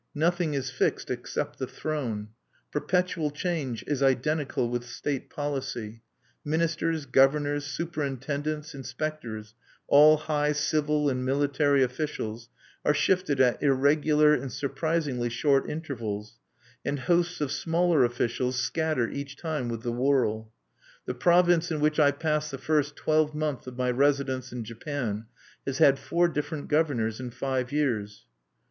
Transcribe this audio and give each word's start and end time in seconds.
Nothing 0.15 0.55
is 0.55 0.71
fixed 0.71 1.11
except 1.11 1.59
the 1.59 1.67
Throne. 1.67 2.29
Perpetual 2.71 3.29
change 3.29 3.83
is 3.85 4.01
identical 4.01 4.67
with 4.67 4.83
state 4.83 5.29
policy. 5.29 6.01
Ministers, 6.43 7.05
governors, 7.05 7.65
superintendents, 7.65 8.73
inspectors, 8.73 9.53
all 9.87 10.17
high 10.17 10.53
civil 10.53 11.07
and 11.07 11.23
military 11.23 11.83
officials, 11.83 12.49
are 12.83 12.95
shifted 12.95 13.39
at 13.39 13.61
irregular 13.61 14.33
and 14.33 14.51
surprisingly 14.51 15.29
short 15.29 15.69
intervals, 15.69 16.39
and 16.83 17.01
hosts 17.01 17.39
of 17.39 17.51
smaller 17.51 18.03
officials 18.03 18.55
scatter 18.59 19.07
each 19.07 19.35
time 19.37 19.69
with 19.69 19.83
the 19.83 19.91
whirl. 19.93 20.51
The 21.05 21.13
province 21.13 21.69
in 21.69 21.79
which 21.79 21.99
I 21.99 22.09
passed 22.09 22.49
the 22.49 22.57
first 22.57 22.95
twelvemonth 22.95 23.67
of 23.67 23.77
my 23.77 23.91
residence 23.91 24.51
in 24.51 24.63
Japan 24.63 25.27
has 25.67 25.77
had 25.77 25.99
four 25.99 26.27
different 26.27 26.69
governors 26.69 27.19
in 27.19 27.29
five 27.29 27.71
years. 27.71 28.25